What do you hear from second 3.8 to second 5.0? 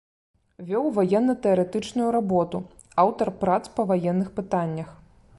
ваенных пытаннях.